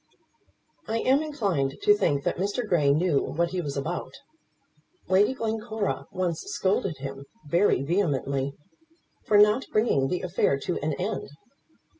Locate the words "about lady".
3.77-5.35